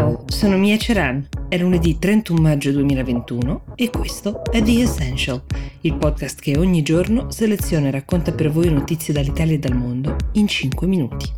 Ciao, 0.00 0.24
sono 0.28 0.56
Mia 0.56 0.78
Ceran. 0.78 1.28
È 1.46 1.58
lunedì 1.58 1.98
31 1.98 2.40
maggio 2.40 2.72
2021 2.72 3.74
e 3.74 3.90
questo 3.90 4.42
è 4.50 4.62
The 4.62 4.80
Essential, 4.80 5.42
il 5.82 5.98
podcast 5.98 6.40
che 6.40 6.56
ogni 6.56 6.80
giorno 6.80 7.30
seleziona 7.30 7.88
e 7.88 7.90
racconta 7.90 8.32
per 8.32 8.50
voi 8.50 8.72
notizie 8.72 9.12
dall'Italia 9.12 9.56
e 9.56 9.58
dal 9.58 9.76
mondo 9.76 10.16
in 10.32 10.48
5 10.48 10.86
minuti. 10.86 11.30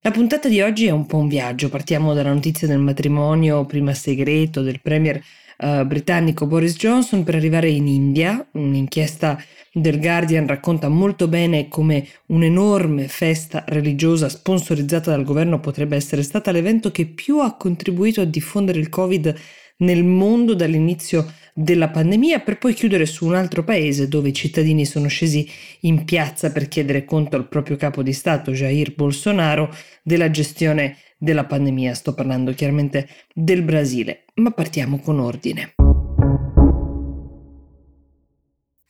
La 0.00 0.10
puntata 0.10 0.48
di 0.50 0.60
oggi 0.60 0.84
è 0.84 0.90
un 0.90 1.06
po' 1.06 1.16
un 1.16 1.28
viaggio. 1.28 1.70
Partiamo 1.70 2.12
dalla 2.12 2.34
notizia 2.34 2.66
del 2.66 2.80
matrimonio 2.80 3.64
prima 3.64 3.94
segreto 3.94 4.60
del 4.60 4.82
premier 4.82 5.22
uh, 5.58 5.84
britannico 5.84 6.46
Boris 6.46 6.76
Johnson 6.76 7.24
per 7.24 7.34
arrivare 7.34 7.68
in 7.68 7.86
India. 7.86 8.46
Un'inchiesta 8.52 9.40
del 9.72 10.00
Guardian 10.00 10.46
racconta 10.46 10.88
molto 10.88 11.28
bene 11.28 11.68
come 11.68 12.06
un'enorme 12.26 13.08
festa 13.08 13.64
religiosa 13.68 14.28
sponsorizzata 14.28 15.10
dal 15.10 15.24
governo 15.24 15.60
potrebbe 15.60 15.96
essere 15.96 16.22
stata 16.22 16.50
l'evento 16.50 16.90
che 16.90 17.06
più 17.06 17.38
ha 17.40 17.54
contribuito 17.56 18.20
a 18.20 18.24
diffondere 18.24 18.78
il 18.78 18.88
Covid 18.88 19.34
nel 19.78 20.04
mondo 20.04 20.54
dall'inizio 20.54 21.30
della 21.54 21.88
pandemia 21.88 22.40
per 22.40 22.58
poi 22.58 22.74
chiudere 22.74 23.06
su 23.06 23.26
un 23.26 23.34
altro 23.34 23.64
paese 23.64 24.08
dove 24.08 24.28
i 24.28 24.32
cittadini 24.32 24.84
sono 24.84 25.08
scesi 25.08 25.48
in 25.80 26.04
piazza 26.04 26.50
per 26.50 26.68
chiedere 26.68 27.04
conto 27.04 27.36
al 27.36 27.48
proprio 27.48 27.76
capo 27.76 28.02
di 28.02 28.12
Stato 28.12 28.52
Jair 28.52 28.94
Bolsonaro 28.94 29.72
della 30.02 30.30
gestione 30.30 30.96
della 31.16 31.44
pandemia. 31.44 31.94
Sto 31.94 32.14
parlando 32.14 32.52
chiaramente 32.54 33.08
del 33.34 33.62
Brasile, 33.62 34.24
ma 34.38 34.50
partiamo 34.50 34.98
con 35.00 35.20
ordine. 35.20 35.74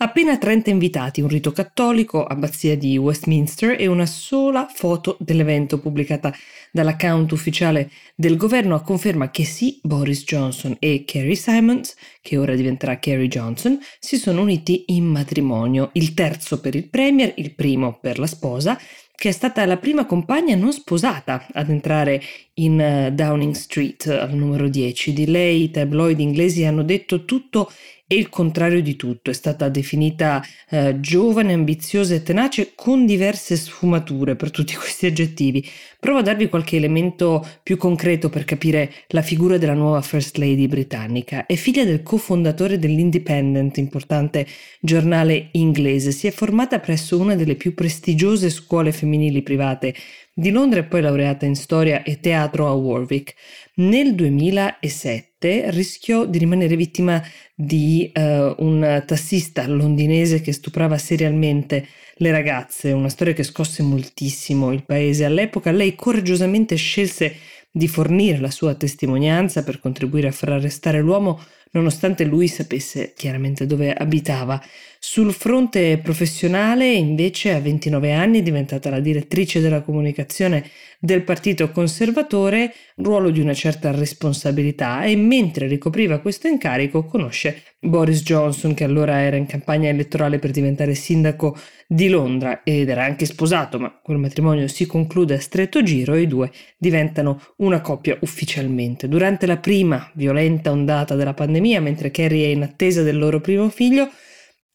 Appena 0.01 0.39
30 0.39 0.71
invitati, 0.71 1.21
un 1.21 1.27
rito 1.27 1.51
cattolico, 1.51 2.25
abbazia 2.25 2.77
di 2.77 2.97
Westminster 2.97 3.75
e 3.77 3.89
una 3.89 4.07
sola 4.07 4.69
foto 4.73 5.17
dell'evento 5.19 5.81
pubblicata 5.81 6.33
dall'account 6.71 7.33
ufficiale 7.33 7.91
del 8.15 8.37
governo 8.37 8.77
a 8.77 8.83
conferma 8.83 9.31
che 9.31 9.45
sì, 9.45 9.81
Boris 9.83 10.23
Johnson 10.23 10.77
e 10.79 11.03
Kerry 11.05 11.35
Simons, 11.35 11.97
che 12.21 12.37
ora 12.37 12.55
diventerà 12.55 13.01
Kerry 13.01 13.27
Johnson, 13.27 13.77
si 13.99 14.19
sono 14.19 14.43
uniti 14.43 14.85
in 14.87 15.05
matrimonio, 15.05 15.91
il 15.95 16.15
terzo 16.15 16.61
per 16.61 16.77
il 16.77 16.89
premier, 16.89 17.33
il 17.35 17.57
primo 17.57 17.99
per 18.01 18.21
la 18.21 18.29
sposa, 18.29 18.79
che 19.19 19.31
è 19.31 19.33
stata 19.33 19.67
la 19.67 19.79
prima 19.79 20.07
compagna 20.07 20.55
non 20.55 20.73
sposata 20.73 21.45
ad 21.53 21.71
entrare 21.71 22.23
in 22.55 22.79
uh, 22.79 23.13
Downing 23.13 23.53
Street 23.53 24.07
al 24.07 24.33
numero 24.33 24.69
10. 24.69 25.13
Di 25.13 25.27
lei 25.27 25.65
i 25.65 25.71
tabloid 25.73 26.21
inglesi 26.21 26.63
hanno 26.63 26.85
detto 26.85 27.25
tutto 27.25 27.69
e 28.11 28.17
il 28.17 28.31
contrario 28.31 28.81
di 28.81 28.97
tutto. 28.97 29.31
È 29.31 29.35
stata 29.35 29.69
definita 29.69 30.43
eh, 30.71 30.99
giovane, 30.99 31.53
ambiziosa 31.53 32.15
e 32.15 32.23
tenace 32.23 32.73
con 32.75 33.05
diverse 33.05 33.55
sfumature 33.55 34.35
per 34.35 34.51
tutti 34.51 34.75
questi 34.77 35.07
aggettivi. 35.07 35.65
Provo 36.01 36.21
a 36.21 36.23
darvi 36.23 36.49
qualche 36.49 36.77
elemento 36.77 37.47
più 37.63 37.77
concreto 37.77 38.31
per 38.31 38.45
capire 38.45 38.91
la 39.09 39.21
figura 39.21 39.59
della 39.59 39.75
nuova 39.75 40.01
First 40.01 40.39
Lady 40.39 40.67
britannica. 40.67 41.45
È 41.45 41.55
figlia 41.55 41.85
del 41.85 42.03
cofondatore 42.03 42.79
dell'Independent, 42.79 43.77
importante 43.77 44.47
giornale 44.81 45.49
inglese. 45.53 46.11
Si 46.11 46.27
è 46.27 46.31
formata 46.31 46.79
presso 46.79 47.19
una 47.19 47.35
delle 47.35 47.57
più 47.57 47.75
prestigiose 47.75 48.49
scuole 48.49 48.91
femminili 48.91 49.43
private 49.43 49.95
di 50.39 50.51
Londra 50.51 50.79
e 50.79 50.85
poi 50.85 51.01
laureata 51.01 51.47
in 51.47 51.57
storia 51.57 52.05
e 52.05 52.21
teatro 52.21 52.69
a 52.69 52.73
Warwick. 52.73 53.35
Nel 53.77 54.15
2007 54.15 55.71
rischiò 55.71 56.27
di 56.27 56.39
rimanere 56.39 56.77
vittima 56.77 57.21
di 57.53 58.09
uh, 58.15 58.55
un 58.59 59.03
tassista 59.05 59.67
londinese 59.67 60.41
che 60.41 60.53
stuprava 60.53 60.97
serialmente 60.97 61.85
le 62.19 62.31
ragazze, 62.31 62.93
una 62.93 63.09
storia 63.09 63.33
che 63.33 63.43
scosse 63.43 63.83
moltissimo 63.83 64.71
il 64.71 64.85
paese. 64.85 65.25
All'epoca 65.25 65.73
lei 65.73 65.97
coraggiosamente 65.97 66.77
scelse 66.77 67.35
di 67.73 67.89
fornire 67.89 68.39
la 68.39 68.53
sua 68.53 68.77
testimonianza 68.77 69.65
per 69.65 69.81
contribuire 69.81 70.29
a 70.29 70.33
far 70.33 70.51
arrestare 70.51 71.01
l'uomo 71.01 71.43
nonostante 71.73 72.25
lui 72.25 72.49
sapesse 72.49 73.13
chiaramente 73.17 73.67
dove 73.67 73.93
abitava. 73.93 74.63
Sul 75.01 75.33
fronte 75.33 75.99
professionale, 75.99 76.93
invece, 76.93 77.55
a 77.55 77.61
29 77.61 78.13
anni 78.13 78.41
è 78.41 78.43
diventata 78.43 78.91
la 78.91 78.99
direttrice 78.99 79.61
della 79.61 79.83
comunicazione 79.83 80.69
del 80.99 81.23
Partito 81.23 81.71
Conservatore, 81.71 82.75
ruolo 82.97 83.31
di 83.31 83.41
una 83.41 83.55
certa 83.55 83.93
responsabilità 83.93 85.05
e 85.05 85.15
mentre 85.15 85.69
ricopriva 85.69 86.19
questo 86.19 86.49
incarico 86.49 87.05
conosce 87.05 87.63
Boris 87.81 88.23
Johnson 88.23 88.75
che 88.75 88.83
allora 88.83 89.21
era 89.21 89.37
in 89.37 89.47
campagna 89.47 89.89
elettorale 89.89 90.41
per 90.41 90.51
diventare 90.51 90.97
sindaco 90.97 91.57
di 91.87 92.09
Londra 92.09 92.63
ed 92.65 92.89
era 92.89 93.05
anche 93.05 93.25
sposato, 93.25 93.79
ma 93.79 93.97
quel 94.03 94.19
matrimonio 94.19 94.67
si 94.67 94.85
conclude 94.87 95.35
a 95.35 95.41
stretto 95.41 95.83
giro 95.85 96.15
e 96.15 96.23
i 96.23 96.27
due 96.27 96.51
diventano 96.77 97.41
una 97.59 97.81
coppia 97.81 98.19
ufficialmente. 98.21 99.07
Durante 99.07 99.47
la 99.47 99.59
prima 99.59 100.11
violenta 100.15 100.73
ondata 100.73 101.15
della 101.15 101.35
pandemia, 101.35 101.58
mentre 101.61 102.11
Kerry 102.11 102.43
è 102.43 102.47
in 102.47 102.63
attesa 102.63 103.03
del 103.03 103.19
loro 103.19 103.41
primo 103.41 103.69
figlio, 103.69 104.11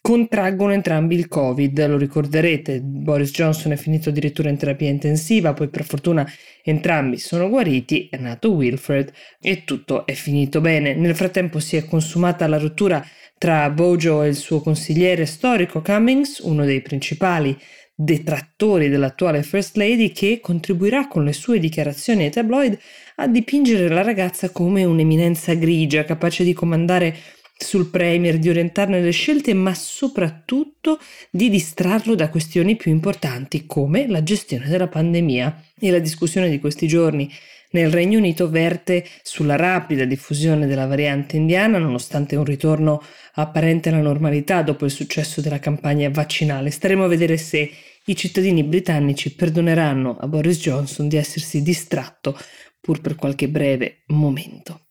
contraggono 0.02 0.74
entrambi 0.74 1.16
il 1.16 1.30
Covid, 1.30 1.88
lo 1.88 1.98
ricorderete, 1.98 2.82
Boris 2.82 3.32
Johnson 3.32 3.72
è 3.72 3.78
finito 3.78 4.10
addirittura 4.10 4.50
in 4.50 4.58
terapia 4.58 4.90
intensiva, 4.90 5.54
poi 5.54 5.70
per 5.70 5.86
fortuna 5.86 6.30
entrambi 6.62 7.18
sono 7.18 7.48
guariti, 7.48 8.10
è 8.12 8.18
nato 8.18 8.52
Wilfred 8.52 9.10
e 9.40 9.64
tutto 9.64 10.06
è 10.06 10.12
finito 10.12 10.60
bene. 10.60 10.94
Nel 10.94 11.16
frattempo 11.16 11.60
si 11.60 11.78
è 11.78 11.86
consumata 11.86 12.48
la 12.48 12.58
rottura 12.58 13.02
tra 13.38 13.70
Bojo 13.70 14.24
e 14.24 14.28
il 14.28 14.36
suo 14.36 14.60
consigliere 14.60 15.26
storico 15.26 15.82
Cummings, 15.82 16.40
uno 16.40 16.66
dei 16.66 16.82
principali 16.82 17.58
detrattori 18.04 18.90
dell'attuale 18.90 19.44
First 19.44 19.78
Lady 19.78 20.12
che 20.12 20.40
contribuirà 20.42 21.08
con 21.08 21.24
le 21.24 21.34
sue 21.34 21.60
dichiarazioni 21.60 22.26
ai 22.26 22.32
tabloid 22.32 22.78
a 23.16 23.28
dipingere 23.28 23.88
la 23.88 24.02
ragazza 24.02 24.50
come 24.50 24.84
un'eminenza 24.84 25.54
grigia 25.54 26.04
capace 26.04 26.44
di 26.44 26.54
comandare 26.54 27.16
sul 27.56 27.90
Premier, 27.90 28.40
di 28.40 28.50
orientarne 28.50 29.00
le 29.00 29.12
scelte, 29.12 29.54
ma 29.54 29.74
soprattutto 29.74 31.00
di 31.30 31.50
distrarlo 31.50 32.16
da 32.16 32.30
questioni 32.30 32.76
più 32.76 32.92
importanti 32.92 33.66
come 33.66 34.08
la 34.08 34.22
gestione 34.22 34.68
della 34.68 34.88
pandemia. 34.88 35.64
E 35.80 35.92
la 35.92 36.00
discussione 36.00 36.50
di 36.50 36.60
questi 36.60 36.88
giorni 36.88 37.32
nel 37.72 37.92
Regno 37.92 38.18
Unito 38.18 38.50
verte 38.50 39.06
sulla 39.22 39.56
rapida 39.56 40.06
diffusione 40.06 40.68
della 40.68 40.86
variante 40.88 41.38
indiana, 41.38 41.78
nonostante 41.78 42.36
un 42.36 42.44
ritorno 42.44 43.02
apparente 43.36 43.90
alla 43.90 44.02
normalità 44.02 44.62
dopo 44.62 44.86
il 44.86 44.92
successo 44.92 45.42
della 45.42 45.60
campagna 45.60 46.10
vaccinale. 46.10 46.70
Staremo 46.70 47.06
a 47.06 47.08
vedere 47.08 47.38
se 47.38 47.72
i 48.06 48.16
cittadini 48.16 48.64
britannici 48.64 49.34
perdoneranno 49.34 50.18
a 50.20 50.28
Boris 50.28 50.60
Johnson 50.60 51.08
di 51.08 51.16
essersi 51.16 51.62
distratto 51.62 52.38
pur 52.82 53.00
per 53.00 53.16
qualche 53.16 53.48
breve 53.48 54.04
momento. 54.08 54.82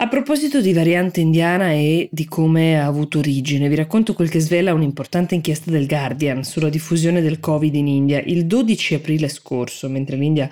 A 0.00 0.06
proposito 0.08 0.60
di 0.60 0.72
variante 0.72 1.20
indiana 1.20 1.72
e 1.72 2.08
di 2.12 2.26
come 2.26 2.78
ha 2.78 2.86
avuto 2.86 3.18
origine, 3.18 3.68
vi 3.68 3.74
racconto 3.74 4.12
quel 4.12 4.28
che 4.28 4.40
svela 4.40 4.74
un'importante 4.74 5.34
inchiesta 5.34 5.70
del 5.70 5.88
Guardian 5.88 6.44
sulla 6.44 6.68
diffusione 6.68 7.20
del 7.20 7.40
Covid 7.40 7.74
in 7.74 7.88
India. 7.88 8.20
Il 8.20 8.46
12 8.46 8.94
aprile 8.94 9.28
scorso, 9.28 9.88
mentre 9.88 10.16
l'India 10.16 10.48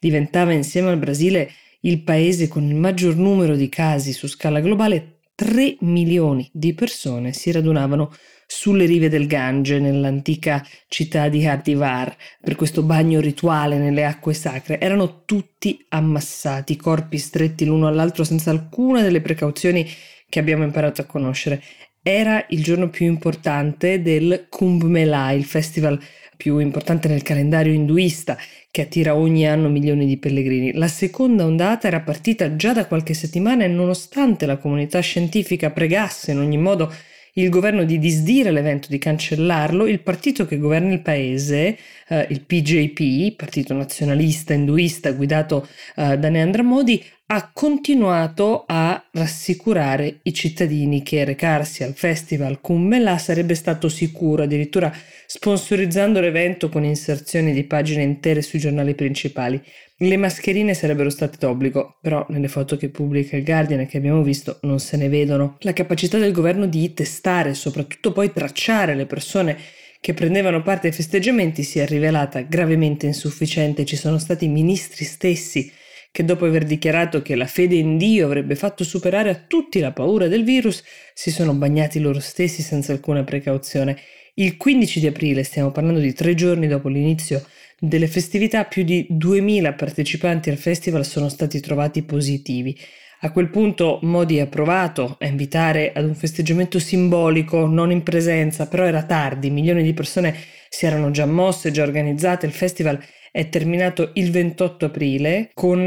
diventava 0.00 0.52
insieme 0.52 0.88
al 0.88 0.98
Brasile 0.98 1.50
il 1.82 2.02
paese 2.02 2.48
con 2.48 2.64
il 2.64 2.74
maggior 2.74 3.14
numero 3.14 3.54
di 3.54 3.68
casi 3.68 4.12
su 4.12 4.26
scala 4.26 4.60
globale, 4.60 5.17
3 5.38 5.76
milioni 5.82 6.50
di 6.52 6.74
persone 6.74 7.32
si 7.32 7.52
radunavano 7.52 8.12
sulle 8.44 8.86
rive 8.86 9.08
del 9.08 9.28
Gange, 9.28 9.78
nell'antica 9.78 10.66
città 10.88 11.28
di 11.28 11.46
Hardivar, 11.46 12.16
per 12.40 12.56
questo 12.56 12.82
bagno 12.82 13.20
rituale 13.20 13.78
nelle 13.78 14.04
acque 14.04 14.34
sacre. 14.34 14.80
Erano 14.80 15.22
tutti 15.24 15.86
ammassati, 15.90 16.74
corpi 16.74 17.18
stretti 17.18 17.64
l'uno 17.64 17.86
all'altro 17.86 18.24
senza 18.24 18.50
alcuna 18.50 19.00
delle 19.00 19.20
precauzioni 19.20 19.88
che 20.28 20.40
abbiamo 20.40 20.64
imparato 20.64 21.02
a 21.02 21.04
conoscere. 21.04 21.62
Era 22.02 22.44
il 22.48 22.60
giorno 22.60 22.88
più 22.88 23.06
importante 23.06 24.02
del 24.02 24.46
Kumbh 24.48 24.82
Mela, 24.82 25.30
il 25.30 25.44
festival 25.44 26.00
più 26.38 26.58
importante 26.58 27.08
nel 27.08 27.22
calendario 27.22 27.72
induista 27.72 28.38
che 28.70 28.82
attira 28.82 29.16
ogni 29.16 29.46
anno 29.46 29.68
milioni 29.68 30.06
di 30.06 30.18
pellegrini. 30.18 30.72
La 30.72 30.86
seconda 30.86 31.44
ondata 31.44 31.88
era 31.88 32.00
partita 32.00 32.54
già 32.54 32.72
da 32.72 32.86
qualche 32.86 33.12
settimana 33.12 33.64
e 33.64 33.68
nonostante 33.68 34.46
la 34.46 34.56
comunità 34.56 35.00
scientifica 35.00 35.70
pregasse 35.70 36.30
in 36.30 36.38
ogni 36.38 36.56
modo 36.56 36.94
il 37.34 37.50
governo 37.50 37.84
di 37.84 37.98
disdire 37.98 38.50
l'evento, 38.50 38.88
di 38.88 38.98
cancellarlo, 38.98 39.86
il 39.86 40.00
partito 40.00 40.46
che 40.46 40.58
governa 40.58 40.92
il 40.92 41.02
paese, 41.02 41.76
eh, 42.08 42.26
il 42.30 42.42
PJP, 42.42 43.34
partito 43.36 43.74
nazionalista 43.74 44.54
induista 44.54 45.12
guidato 45.12 45.66
eh, 45.96 46.18
da 46.18 46.28
Neandra 46.28 46.62
Modi, 46.62 47.04
ha 47.30 47.50
continuato 47.52 48.64
a 48.66 49.04
rassicurare 49.12 50.20
i 50.22 50.32
cittadini 50.32 51.02
che 51.02 51.24
recarsi 51.24 51.82
al 51.82 51.92
festival 51.92 52.62
Kumbela 52.62 53.18
sarebbe 53.18 53.54
stato 53.54 53.90
sicuro, 53.90 54.44
addirittura 54.44 54.90
sponsorizzando 55.26 56.20
l'evento 56.20 56.70
con 56.70 56.84
inserzioni 56.84 57.52
di 57.52 57.64
pagine 57.64 58.02
intere 58.02 58.40
sui 58.40 58.58
giornali 58.58 58.94
principali. 58.94 59.62
Le 59.98 60.16
mascherine 60.16 60.72
sarebbero 60.72 61.10
state 61.10 61.36
d'obbligo, 61.38 61.98
però 62.00 62.24
nelle 62.30 62.48
foto 62.48 62.78
che 62.78 62.88
pubblica 62.88 63.36
il 63.36 63.44
Guardian 63.44 63.80
e 63.80 63.86
che 63.86 63.98
abbiamo 63.98 64.22
visto 64.22 64.58
non 64.62 64.80
se 64.80 64.96
ne 64.96 65.10
vedono. 65.10 65.58
La 65.60 65.74
capacità 65.74 66.16
del 66.16 66.32
governo 66.32 66.64
di 66.64 66.94
testare 66.94 67.50
e 67.50 67.54
soprattutto 67.54 68.12
poi 68.12 68.32
tracciare 68.32 68.94
le 68.94 69.04
persone 69.04 69.58
che 70.00 70.14
prendevano 70.14 70.62
parte 70.62 70.86
ai 70.86 70.92
festeggiamenti 70.94 71.62
si 71.62 71.78
è 71.78 71.86
rivelata 71.86 72.40
gravemente 72.40 73.04
insufficiente. 73.04 73.84
Ci 73.84 73.96
sono 73.96 74.16
stati 74.16 74.48
ministri 74.48 75.04
stessi 75.04 75.70
che 76.10 76.24
dopo 76.24 76.46
aver 76.46 76.64
dichiarato 76.64 77.22
che 77.22 77.34
la 77.34 77.46
fede 77.46 77.76
in 77.76 77.96
Dio 77.96 78.26
avrebbe 78.26 78.54
fatto 78.54 78.84
superare 78.84 79.30
a 79.30 79.44
tutti 79.46 79.78
la 79.80 79.92
paura 79.92 80.28
del 80.28 80.44
virus, 80.44 80.82
si 81.14 81.30
sono 81.30 81.54
bagnati 81.54 82.00
loro 82.00 82.20
stessi 82.20 82.62
senza 82.62 82.92
alcuna 82.92 83.24
precauzione. 83.24 83.96
Il 84.34 84.56
15 84.56 85.00
di 85.00 85.06
aprile, 85.06 85.42
stiamo 85.42 85.70
parlando 85.70 86.00
di 86.00 86.12
tre 86.12 86.34
giorni 86.34 86.66
dopo 86.66 86.88
l'inizio 86.88 87.44
delle 87.78 88.08
festività, 88.08 88.64
più 88.64 88.82
di 88.82 89.06
2000 89.08 89.72
partecipanti 89.74 90.50
al 90.50 90.56
festival 90.56 91.04
sono 91.04 91.28
stati 91.28 91.60
trovati 91.60 92.02
positivi. 92.02 92.76
A 93.22 93.32
quel 93.32 93.50
punto 93.50 93.98
Modi 94.02 94.38
ha 94.38 94.46
provato 94.46 95.16
a 95.18 95.26
invitare 95.26 95.92
ad 95.92 96.04
un 96.04 96.14
festeggiamento 96.14 96.78
simbolico, 96.78 97.66
non 97.66 97.90
in 97.90 98.04
presenza, 98.04 98.68
però 98.68 98.84
era 98.84 99.02
tardi, 99.02 99.50
milioni 99.50 99.82
di 99.82 99.92
persone 99.92 100.36
si 100.68 100.86
erano 100.86 101.10
già 101.10 101.26
mosse, 101.26 101.70
già 101.70 101.82
organizzate, 101.82 102.46
il 102.46 102.52
festival 102.52 102.98
è 103.30 103.48
terminato 103.48 104.10
il 104.14 104.30
28 104.30 104.86
aprile 104.86 105.50
con 105.54 105.78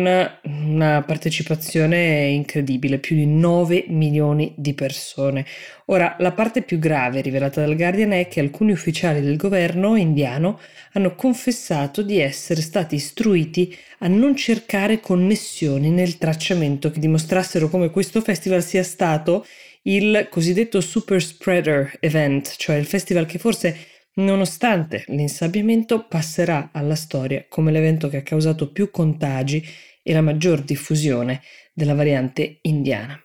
una 0.44 1.04
partecipazione 1.06 2.28
incredibile, 2.28 3.00
più 3.00 3.16
di 3.16 3.26
9 3.26 3.86
milioni 3.90 4.54
di 4.56 4.74
persone. 4.74 5.46
Ora, 5.88 6.16
la 6.20 6.32
parte 6.32 6.62
più 6.62 6.80
grave 6.80 7.22
rivelata 7.22 7.60
dal 7.60 7.76
Guardian 7.76 8.12
è 8.14 8.28
che 8.28 8.40
alcuni 8.40 8.72
ufficiali 8.72 9.22
del 9.22 9.38
governo 9.38 9.96
indiano 9.96 10.60
hanno 10.94 11.16
confessato 11.16 12.02
di 12.04 12.20
essere 12.20 12.62
stati 12.62 12.96
istruiti 12.96 13.76
a 14.00 14.08
non 14.08 14.36
cercare 14.36 15.00
connessioni 15.00 15.90
nel 15.90 16.18
tracciamento 16.18 16.92
che 16.92 17.00
dimostrassero 17.00 17.70
come 17.70 17.90
questo 17.90 18.22
festival 18.22 18.64
sia 18.64 18.84
stato 18.84 19.46
il 19.84 20.28
cosiddetto 20.30 20.80
super 20.80 21.22
spreader 21.22 21.98
event, 22.00 22.54
cioè 22.56 22.76
il 22.76 22.86
festival 22.86 23.26
che 23.26 23.40
forse 23.40 23.76
Nonostante 24.14 25.06
l'insabbiamento 25.08 26.06
passerà 26.06 26.72
alla 26.74 26.96
storia 26.96 27.46
come 27.48 27.72
l'evento 27.72 28.10
che 28.10 28.18
ha 28.18 28.24
causato 28.24 28.70
più 28.70 28.92
contagi 28.92 29.64
e 30.04 30.12
la 30.12 30.22
maggior 30.22 30.62
diffusione 30.64 31.42
della 31.74 31.94
variante 31.94 32.60
indiana. 32.64 33.18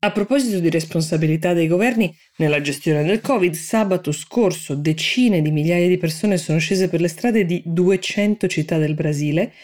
A 0.00 0.12
proposito 0.12 0.60
di 0.60 0.68
responsabilità 0.68 1.54
dei 1.54 1.66
governi 1.66 2.14
nella 2.36 2.60
gestione 2.60 3.04
del 3.04 3.22
Covid, 3.22 3.54
sabato 3.54 4.12
scorso 4.12 4.74
decine 4.74 5.40
di 5.40 5.50
migliaia 5.50 5.88
di 5.88 5.96
persone 5.96 6.36
sono 6.36 6.58
scese 6.58 6.90
per 6.90 7.00
le 7.00 7.08
strade 7.08 7.46
di 7.46 7.62
200 7.64 8.46
città 8.48 8.76
del 8.76 8.92
Brasile 8.92 9.54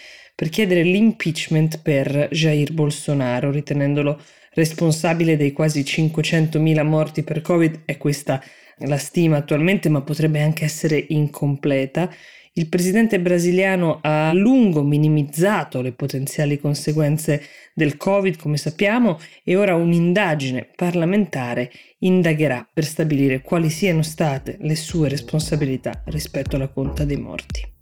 per 0.41 0.49
chiedere 0.49 0.83
l'impeachment 0.83 1.83
per 1.83 2.29
Jair 2.31 2.73
Bolsonaro, 2.73 3.51
ritenendolo 3.51 4.19
responsabile 4.55 5.37
dei 5.37 5.53
quasi 5.53 5.83
500.000 5.83 6.83
morti 6.83 7.23
per 7.23 7.43
Covid, 7.43 7.83
è 7.85 7.99
questa 7.99 8.43
la 8.79 8.97
stima 8.97 9.37
attualmente, 9.37 9.91
ma 9.91 10.01
potrebbe 10.01 10.41
anche 10.41 10.65
essere 10.65 11.05
incompleta. 11.11 12.11
Il 12.55 12.71
presidente 12.71 13.21
brasiliano 13.21 13.99
ha 14.01 14.31
a 14.31 14.33
lungo 14.33 14.83
minimizzato 14.83 15.83
le 15.83 15.93
potenziali 15.93 16.59
conseguenze 16.59 17.43
del 17.75 17.99
Covid, 17.99 18.39
come 18.39 18.57
sappiamo, 18.57 19.19
e 19.45 19.57
ora 19.57 19.75
un'indagine 19.75 20.71
parlamentare 20.75 21.71
indagherà 21.99 22.67
per 22.73 22.87
stabilire 22.87 23.43
quali 23.43 23.69
siano 23.69 24.01
state 24.01 24.57
le 24.59 24.75
sue 24.75 25.11
responsabilità 25.11 26.03
rispetto 26.07 26.57
alla 26.57 26.69
conta 26.69 27.05
dei 27.05 27.19
morti. 27.19 27.79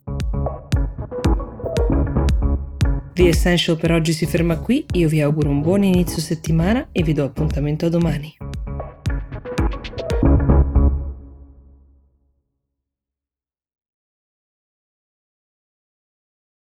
The 3.19 3.27
Essential 3.27 3.77
per 3.77 3.91
oggi 3.91 4.13
si 4.13 4.27
ferma 4.27 4.59
qui, 4.59 4.87
io 4.93 5.09
vi 5.09 5.21
auguro 5.21 5.51
un 5.51 5.61
buon 5.61 5.83
inizio 5.83 6.23
settimana 6.23 6.87
e 6.93 7.03
vi 7.03 7.15
do 7.15 7.25
appuntamento 7.25 7.87
a 7.87 7.89
domani. 7.89 8.48